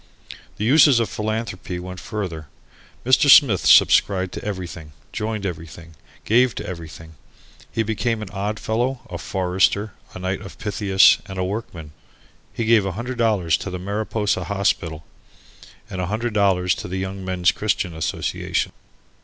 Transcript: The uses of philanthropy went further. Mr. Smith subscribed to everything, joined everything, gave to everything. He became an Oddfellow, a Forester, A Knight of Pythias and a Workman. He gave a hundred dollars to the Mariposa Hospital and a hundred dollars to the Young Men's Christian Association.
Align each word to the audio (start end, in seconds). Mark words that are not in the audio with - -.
The 0.57 0.65
uses 0.65 0.99
of 0.99 1.09
philanthropy 1.11 1.77
went 1.77 1.99
further. 1.99 2.47
Mr. 3.05 3.29
Smith 3.29 3.67
subscribed 3.67 4.31
to 4.33 4.43
everything, 4.43 4.93
joined 5.13 5.45
everything, 5.45 5.93
gave 6.25 6.55
to 6.55 6.65
everything. 6.65 7.13
He 7.71 7.83
became 7.83 8.23
an 8.23 8.31
Oddfellow, 8.31 9.01
a 9.11 9.19
Forester, 9.19 9.93
A 10.15 10.17
Knight 10.17 10.41
of 10.41 10.57
Pythias 10.57 11.19
and 11.27 11.37
a 11.37 11.43
Workman. 11.45 11.91
He 12.51 12.65
gave 12.65 12.83
a 12.83 12.93
hundred 12.93 13.19
dollars 13.19 13.57
to 13.57 13.69
the 13.69 13.77
Mariposa 13.77 14.45
Hospital 14.45 15.05
and 15.87 16.01
a 16.01 16.07
hundred 16.07 16.33
dollars 16.33 16.73
to 16.81 16.87
the 16.87 16.97
Young 16.97 17.23
Men's 17.23 17.51
Christian 17.51 17.93
Association. 17.93 18.71